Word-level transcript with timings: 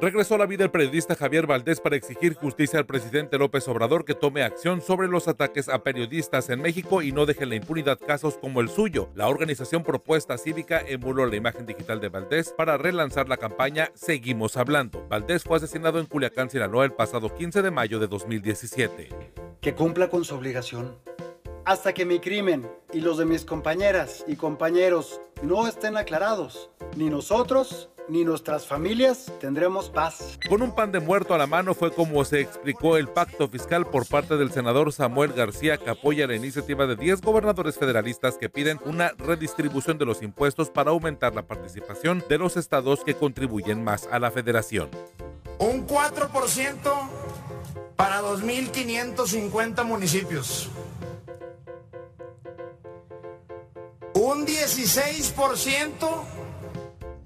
Regresó 0.00 0.36
a 0.36 0.38
la 0.38 0.46
vida 0.46 0.64
el 0.64 0.70
periodista 0.70 1.14
Javier 1.14 1.46
Valdés 1.46 1.78
para 1.78 1.94
exigir 1.94 2.32
justicia 2.32 2.78
al 2.78 2.86
presidente 2.86 3.36
López 3.36 3.68
Obrador 3.68 4.06
que 4.06 4.14
tome 4.14 4.42
acción 4.42 4.80
sobre 4.80 5.08
los 5.08 5.28
ataques 5.28 5.68
a 5.68 5.82
periodistas 5.82 6.48
en 6.48 6.62
México 6.62 7.02
y 7.02 7.12
no 7.12 7.26
deje 7.26 7.42
en 7.42 7.50
la 7.50 7.56
impunidad 7.56 7.98
casos 7.98 8.38
como 8.38 8.62
el 8.62 8.70
suyo. 8.70 9.10
La 9.14 9.28
organización 9.28 9.82
Propuesta 9.82 10.38
Cívica 10.38 10.80
emuló 10.80 11.26
la 11.26 11.36
imagen 11.36 11.66
digital 11.66 12.00
de 12.00 12.08
Valdés 12.08 12.54
para 12.56 12.78
relanzar 12.78 13.28
la 13.28 13.36
campaña 13.36 13.90
Seguimos 13.92 14.56
Hablando. 14.56 15.06
Valdés 15.06 15.44
fue 15.44 15.58
asesinado 15.58 16.00
en 16.00 16.06
Culiacán, 16.06 16.48
Sinaloa 16.48 16.86
el 16.86 16.92
pasado 16.92 17.34
15 17.34 17.60
de 17.60 17.70
mayo 17.70 17.98
de 17.98 18.06
2017. 18.06 19.10
Que 19.60 19.74
cumpla 19.74 20.08
con 20.08 20.24
su 20.24 20.34
obligación. 20.34 20.96
Hasta 21.66 21.92
que 21.92 22.06
mi 22.06 22.20
crimen 22.20 22.66
y 22.94 23.02
los 23.02 23.18
de 23.18 23.26
mis 23.26 23.44
compañeras 23.44 24.24
y 24.26 24.36
compañeros 24.36 25.20
no 25.42 25.68
estén 25.68 25.98
aclarados, 25.98 26.70
ni 26.96 27.10
nosotros 27.10 27.90
ni 28.10 28.24
nuestras 28.24 28.66
familias 28.66 29.32
tendremos 29.40 29.88
paz. 29.88 30.38
Con 30.48 30.62
un 30.62 30.74
pan 30.74 30.90
de 30.90 31.00
muerto 31.00 31.32
a 31.34 31.38
la 31.38 31.46
mano 31.46 31.74
fue 31.74 31.92
como 31.92 32.24
se 32.24 32.40
explicó 32.40 32.96
el 32.96 33.08
pacto 33.08 33.48
fiscal 33.48 33.86
por 33.86 34.06
parte 34.06 34.36
del 34.36 34.50
senador 34.50 34.92
Samuel 34.92 35.32
García 35.32 35.76
que 35.76 35.90
apoya 35.90 36.26
la 36.26 36.34
iniciativa 36.34 36.86
de 36.86 36.96
10 36.96 37.20
gobernadores 37.20 37.78
federalistas 37.78 38.36
que 38.36 38.48
piden 38.48 38.80
una 38.84 39.12
redistribución 39.16 39.96
de 39.96 40.06
los 40.06 40.22
impuestos 40.22 40.70
para 40.70 40.90
aumentar 40.90 41.34
la 41.34 41.46
participación 41.46 42.24
de 42.28 42.38
los 42.38 42.56
estados 42.56 43.04
que 43.04 43.14
contribuyen 43.14 43.84
más 43.84 44.08
a 44.10 44.18
la 44.18 44.30
federación. 44.30 44.90
Un 45.58 45.86
4% 45.86 46.78
para 47.94 48.22
2.550 48.22 49.84
municipios. 49.84 50.68
Un 54.14 54.46
16% 54.46 56.39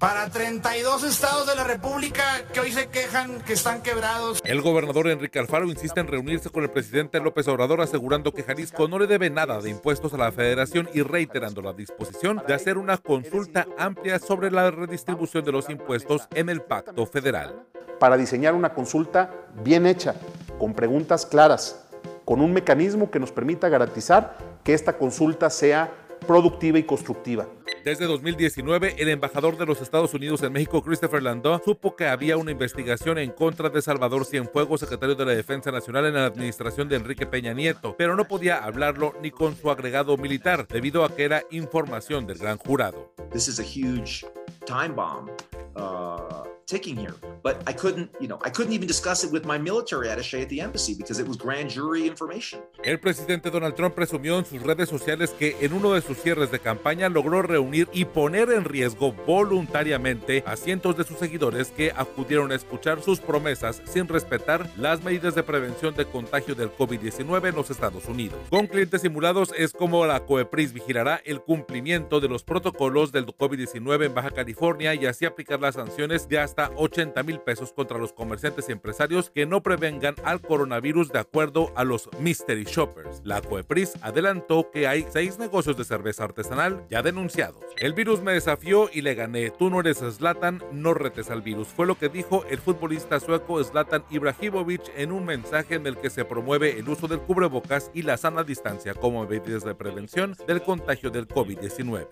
para 0.05 0.29
32 0.29 1.03
estados 1.05 1.47
de 1.47 1.57
la 1.57 1.65
República 1.65 2.23
que 2.53 2.61
hoy 2.61 2.71
se 2.73 2.89
quejan 2.89 3.41
que 3.41 3.55
están 3.55 3.83
quebrados. 3.83 4.43
El 4.45 4.61
gobernador 4.61 5.09
Enrique 5.09 5.39
Alfaro 5.39 5.65
insiste 5.65 5.99
en 5.99 6.09
reunirse 6.09 6.51
con 6.51 6.63
el 6.63 6.69
presidente 6.69 7.21
López 7.21 7.49
Obrador 7.49 7.81
asegurando 7.81 8.31
que 8.31 8.43
Jalisco 8.43 8.87
no 8.87 8.99
le 8.99 9.07
debe 9.07 9.31
nada 9.31 9.63
de 9.63 9.71
impuestos 9.71 10.13
a 10.13 10.19
la 10.19 10.31
federación 10.31 10.91
y 10.93 11.01
reiterando 11.01 11.63
la 11.63 11.73
disposición 11.73 12.43
de 12.47 12.53
hacer 12.53 12.77
una 12.77 12.99
consulta 12.99 13.67
amplia 13.79 14.19
sobre 14.19 14.51
la 14.51 14.71
redistribución 14.71 15.43
de 15.43 15.53
los 15.53 15.71
impuestos 15.71 16.29
en 16.35 16.51
el 16.51 16.61
pacto 16.61 17.07
federal. 17.07 17.65
Para 17.99 18.19
diseñar 18.19 18.53
una 18.53 18.75
consulta 18.75 19.31
bien 19.65 19.87
hecha, 19.87 20.17
con 20.59 20.75
preguntas 20.75 21.25
claras, 21.25 21.83
con 22.27 22.43
un 22.43 22.53
mecanismo 22.53 23.11
que 23.11 23.21
nos 23.21 23.33
permita 23.33 23.71
garantizar 23.71 24.37
que 24.65 24.75
esta 24.75 24.99
consulta 24.99 25.49
sea 25.49 25.91
productiva 26.27 26.79
y 26.79 26.83
constructiva. 26.83 27.47
Desde 27.85 28.07
2019, 28.07 28.95
el 28.97 29.11
embajador 29.11 29.59
de 29.59 29.67
los 29.67 29.83
Estados 29.83 30.15
Unidos 30.15 30.43
en 30.43 30.55
México, 30.55 30.83
Christopher 30.83 31.23
Landau, 31.23 31.61
supo 31.63 31.95
que 31.95 32.07
había 32.07 32.39
una 32.39 32.51
investigación 32.51 33.19
en 33.19 33.31
contra 33.31 33.69
de 33.69 33.83
Salvador 33.83 34.25
Cienfuegos, 34.25 34.81
secretario 34.81 35.15
de 35.15 35.27
la 35.27 35.33
Defensa 35.33 35.71
Nacional 35.71 36.07
en 36.07 36.15
la 36.15 36.25
administración 36.25 36.89
de 36.89 36.97
Enrique 36.97 37.27
Peña 37.27 37.53
Nieto, 37.53 37.95
pero 37.99 38.17
no 38.17 38.25
podía 38.27 38.65
hablarlo 38.65 39.13
ni 39.21 39.31
con 39.31 39.55
su 39.55 39.71
agregado 39.71 40.17
militar, 40.17 40.67
debido 40.67 41.05
a 41.05 41.15
que 41.15 41.25
era 41.25 41.43
información 41.51 42.27
del 42.27 42.39
gran 42.39 42.57
jurado. 42.57 43.13
This 43.31 43.49
is 43.49 43.61
a 43.61 43.63
huge 43.63 44.25
time 44.65 44.95
bomb. 44.95 45.29
Uh, 45.77 46.54
ticking 46.67 46.97
here. 46.97 47.15
But 47.43 47.63
I 47.67 47.73
couldn't, 47.73 48.11
you 48.21 48.29
know, 48.29 48.39
I 48.45 48.51
couldn't 48.51 48.73
even 48.73 48.87
discuss 48.87 49.25
it 49.25 49.33
with 49.33 49.45
my 49.45 49.59
military 49.59 50.09
attaché 50.09 50.43
at 50.43 50.49
the 50.49 50.61
embassy 50.61 50.95
because 50.95 51.21
it 51.21 51.29
was 51.29 51.37
grand 51.37 51.71
jury 51.71 52.07
information. 52.07 52.61
El 52.83 52.99
presidente 52.99 53.51
Donald 53.51 53.75
Trump 53.75 53.95
presumió 53.95 54.39
en 54.39 54.45
sus 54.45 54.63
redes 54.63 54.89
sociales 54.89 55.31
que 55.39 55.57
en 55.61 55.73
uno 55.73 55.93
de 55.95 56.01
sus 56.01 56.19
cierres 56.19 56.51
de 56.51 56.59
campaña 56.59 57.09
logró 57.09 57.43
reunir 57.43 57.89
y 57.93 58.05
poner 58.05 58.51
en 58.51 58.65
riesgo 58.65 59.13
voluntariamente 59.13 60.43
a 60.47 60.57
cientos 60.57 60.97
de 60.97 61.05
sus 61.05 61.19
seguidores 61.19 61.69
que 61.69 61.93
acudieron 61.95 62.53
a 62.53 62.55
escuchar 62.55 63.03
sus 63.03 63.21
promesas 63.21 63.83
sin 63.85 64.09
respetar 64.09 64.71
las 64.79 65.03
medidas 65.03 65.35
de 65.35 65.43
prevención 65.43 65.95
de 65.95 66.07
contagio 66.07 66.55
del 66.55 66.71
COVID-19 66.71 67.49
en 67.49 67.55
los 67.55 67.71
Estados 67.71 68.07
Unidos. 68.07 68.39
Con 68.51 68.67
clientes 68.67 69.03
simulados 69.03 69.53
es 69.57 69.73
como 69.73 70.07
la 70.07 70.25
COEPRIS 70.25 70.73
vigilará 70.73 71.21
el 71.25 71.41
cumplimiento 71.41 72.21
de 72.21 72.29
los 72.29 72.45
protocolos 72.45 73.13
del 73.13 73.27
COVID-19 73.27 74.07
en 74.07 74.15
Baja 74.15 74.31
California 74.31 74.95
y 74.95 75.07
así 75.07 75.25
aplicar 75.27 75.61
las 75.61 75.75
sanciones 75.75 76.29
de 76.29 76.39
hasta 76.39 76.54
hasta 76.55 76.73
80 76.77 77.21
mil 77.25 77.41
pesos 77.41 77.73
contra 77.73 77.99
los 77.99 78.13
comerciantes 78.13 78.69
y 78.69 78.73
empresarios 78.73 79.29
que 79.29 79.45
no 79.45 79.61
prevengan 79.61 80.15
al 80.23 80.41
coronavirus 80.41 81.11
de 81.11 81.19
acuerdo 81.19 81.73
a 81.75 81.83
los 81.83 82.09
Mystery 82.21 82.63
Shoppers. 82.63 83.23
La 83.25 83.41
Coepris 83.41 83.95
adelantó 84.03 84.71
que 84.71 84.87
hay 84.87 85.05
seis 85.11 85.37
negocios 85.39 85.77
de 85.77 85.85
cerveza 85.85 86.23
artesanal 86.23 86.87
ya 86.89 87.03
denunciados. 87.03 87.61
El 87.77 87.93
virus 87.93 88.23
me 88.23 88.35
desafió 88.35 88.89
y 88.93 89.01
le 89.01 89.17
gané. 89.17 89.51
Tú 89.51 89.69
no 89.69 89.81
eres 89.81 89.99
Zlatan, 89.99 90.63
no 90.71 90.95
retes 90.95 91.29
al 91.29 91.43
virus. 91.43 91.67
Fue 91.69 91.87
lo 91.87 91.99
que 91.99 92.09
dijo 92.09 92.45
el 92.49 92.59
futbolista 92.59 93.19
sueco 93.19 93.63
Zlatan 93.65 94.05
Ibrahimovic 94.11 94.93
en 94.97 95.11
un 95.11 95.25
mensaje 95.25 95.75
en 95.75 95.89
el 95.89 95.97
que 95.97 96.11
se 96.11 96.25
promueve 96.25 96.79
el 96.79 96.89
uso 96.89 97.09
del 97.09 97.19
cubrebocas 97.19 97.91
y 97.95 98.03
la 98.03 98.17
sana 98.17 98.45
distancia 98.45 98.95
como 98.95 99.27
medidas 99.27 99.65
de 99.65 99.75
prevención 99.75 100.37
del 100.47 100.63
contagio 100.63 101.11
del 101.11 101.27
COVID-19. 101.27 102.07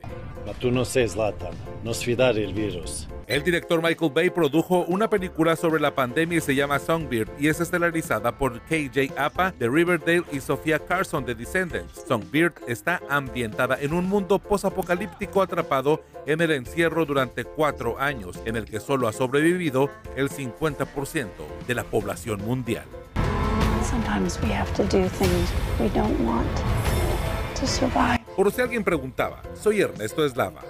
Tú 0.60 0.72
no 0.72 0.84
sé, 0.84 1.06
Zlatan, 1.06 1.54
no 1.84 1.94
sfidar 1.94 2.36
el 2.36 2.52
virus. 2.52 3.08
El 3.26 3.42
director 3.42 3.82
Michael 3.82 4.12
Bay 4.12 4.30
produjo 4.30 4.84
una 4.88 5.08
película 5.08 5.56
sobre 5.56 5.80
la 5.80 5.94
pandemia 5.94 6.38
y 6.38 6.40
se 6.40 6.54
llama 6.54 6.78
Songbird 6.78 7.30
y 7.38 7.48
es 7.48 7.60
estelarizada 7.60 8.32
por 8.36 8.60
KJ 8.62 9.12
Apa 9.16 9.52
de 9.52 9.68
Riverdale 9.68 10.24
y 10.32 10.40
Sofía 10.40 10.78
Carson 10.78 11.24
de 11.24 11.34
Descendants. 11.34 12.04
Songbird 12.06 12.52
está 12.66 13.00
ambientada 13.08 13.78
en 13.80 13.92
un 13.92 14.08
mundo 14.08 14.38
posapocalíptico 14.38 15.40
atrapado 15.40 16.02
en 16.26 16.40
el 16.40 16.50
encierro 16.50 17.04
durante 17.04 17.44
cuatro 17.44 17.98
años, 17.98 18.38
en 18.44 18.56
el 18.56 18.66
que 18.66 18.80
solo 18.80 19.08
ha 19.08 19.12
sobrevivido 19.12 19.90
el 20.16 20.28
50% 20.28 21.28
de 21.66 21.74
la 21.74 21.84
población 21.84 22.44
mundial. 22.44 22.84
Por 28.36 28.52
si 28.52 28.60
alguien 28.60 28.82
preguntaba, 28.82 29.42
soy 29.54 29.80
Ernesto 29.80 30.24
Eslava. 30.24 30.62